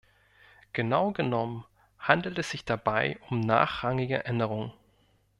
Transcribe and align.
Genau 0.73 1.11
genommen 1.11 1.63
handelt 1.99 2.39
es 2.39 2.49
sich 2.49 2.65
dabei 2.65 3.19
um 3.29 3.39
nachrangige 3.39 4.25
Änderungen. 4.25 4.73